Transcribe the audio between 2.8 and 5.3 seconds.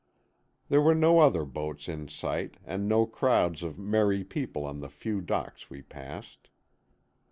no crowds of merry people on the few